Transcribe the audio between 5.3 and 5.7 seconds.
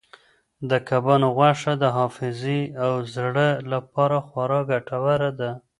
ده.